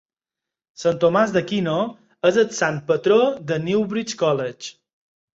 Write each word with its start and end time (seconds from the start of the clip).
Sant 0.83 0.95
Tomàs 1.01 1.33
d'Aquino 1.33 1.75
és 2.29 2.39
el 2.43 2.47
sant 2.59 2.79
patró 2.87 3.17
del 3.51 3.61
Newbridge 3.67 4.17
College. 4.23 4.73